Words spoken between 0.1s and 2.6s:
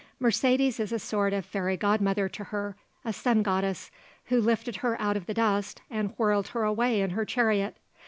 Mercedes is a sort of fairy godmother to